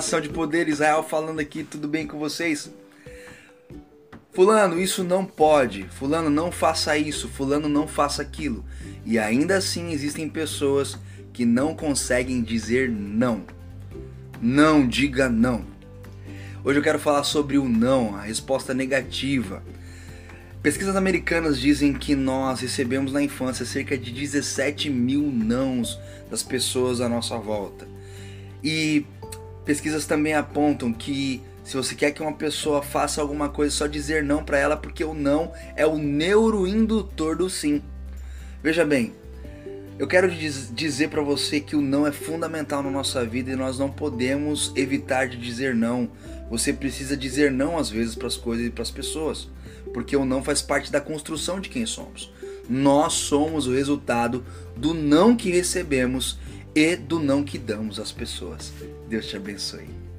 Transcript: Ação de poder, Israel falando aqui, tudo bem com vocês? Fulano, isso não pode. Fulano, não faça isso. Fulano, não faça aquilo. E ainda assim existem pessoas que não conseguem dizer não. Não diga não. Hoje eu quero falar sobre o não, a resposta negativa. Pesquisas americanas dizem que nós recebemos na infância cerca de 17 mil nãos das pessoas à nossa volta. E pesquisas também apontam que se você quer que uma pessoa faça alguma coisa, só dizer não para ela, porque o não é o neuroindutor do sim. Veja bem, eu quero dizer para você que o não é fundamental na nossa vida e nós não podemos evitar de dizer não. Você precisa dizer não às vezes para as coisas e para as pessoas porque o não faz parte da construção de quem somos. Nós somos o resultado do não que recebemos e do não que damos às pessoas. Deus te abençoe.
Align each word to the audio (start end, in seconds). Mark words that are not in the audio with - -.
Ação 0.00 0.18
de 0.18 0.30
poder, 0.30 0.66
Israel 0.66 1.02
falando 1.02 1.40
aqui, 1.40 1.62
tudo 1.62 1.86
bem 1.86 2.06
com 2.06 2.18
vocês? 2.18 2.72
Fulano, 4.32 4.80
isso 4.80 5.04
não 5.04 5.26
pode. 5.26 5.82
Fulano, 5.90 6.30
não 6.30 6.50
faça 6.50 6.96
isso. 6.96 7.28
Fulano, 7.28 7.68
não 7.68 7.86
faça 7.86 8.22
aquilo. 8.22 8.64
E 9.04 9.18
ainda 9.18 9.58
assim 9.58 9.92
existem 9.92 10.26
pessoas 10.26 10.96
que 11.34 11.44
não 11.44 11.74
conseguem 11.76 12.40
dizer 12.40 12.88
não. 12.90 13.44
Não 14.40 14.88
diga 14.88 15.28
não. 15.28 15.66
Hoje 16.64 16.78
eu 16.78 16.82
quero 16.82 16.98
falar 16.98 17.24
sobre 17.24 17.58
o 17.58 17.68
não, 17.68 18.16
a 18.16 18.22
resposta 18.22 18.72
negativa. 18.72 19.62
Pesquisas 20.62 20.96
americanas 20.96 21.60
dizem 21.60 21.92
que 21.92 22.14
nós 22.14 22.60
recebemos 22.60 23.12
na 23.12 23.22
infância 23.22 23.66
cerca 23.66 23.98
de 23.98 24.10
17 24.10 24.88
mil 24.88 25.30
nãos 25.30 26.00
das 26.30 26.42
pessoas 26.42 27.02
à 27.02 27.08
nossa 27.08 27.36
volta. 27.36 27.86
E 28.64 29.04
pesquisas 29.64 30.06
também 30.06 30.34
apontam 30.34 30.92
que 30.92 31.42
se 31.64 31.76
você 31.76 31.94
quer 31.94 32.10
que 32.10 32.22
uma 32.22 32.32
pessoa 32.32 32.82
faça 32.82 33.20
alguma 33.20 33.48
coisa, 33.48 33.74
só 33.74 33.86
dizer 33.86 34.24
não 34.24 34.42
para 34.42 34.58
ela, 34.58 34.76
porque 34.76 35.04
o 35.04 35.14
não 35.14 35.52
é 35.76 35.86
o 35.86 35.98
neuroindutor 35.98 37.36
do 37.36 37.48
sim. 37.48 37.82
Veja 38.62 38.84
bem, 38.84 39.12
eu 39.98 40.06
quero 40.06 40.30
dizer 40.30 41.08
para 41.08 41.22
você 41.22 41.60
que 41.60 41.76
o 41.76 41.80
não 41.80 42.06
é 42.06 42.12
fundamental 42.12 42.82
na 42.82 42.90
nossa 42.90 43.24
vida 43.24 43.52
e 43.52 43.56
nós 43.56 43.78
não 43.78 43.90
podemos 43.90 44.72
evitar 44.74 45.28
de 45.28 45.36
dizer 45.36 45.74
não. 45.74 46.10
Você 46.50 46.72
precisa 46.72 47.16
dizer 47.16 47.50
não 47.50 47.78
às 47.78 47.88
vezes 47.88 48.14
para 48.14 48.26
as 48.26 48.36
coisas 48.36 48.66
e 48.66 48.70
para 48.70 48.82
as 48.82 48.90
pessoas 48.90 49.48
porque 49.92 50.16
o 50.16 50.24
não 50.24 50.42
faz 50.42 50.62
parte 50.62 50.90
da 50.90 51.00
construção 51.00 51.60
de 51.60 51.68
quem 51.68 51.86
somos. 51.86 52.32
Nós 52.68 53.14
somos 53.14 53.66
o 53.66 53.72
resultado 53.72 54.44
do 54.76 54.94
não 54.94 55.36
que 55.36 55.50
recebemos 55.50 56.38
e 56.74 56.96
do 56.96 57.18
não 57.18 57.42
que 57.42 57.58
damos 57.58 57.98
às 57.98 58.12
pessoas. 58.12 58.72
Deus 59.08 59.26
te 59.26 59.36
abençoe. 59.36 60.09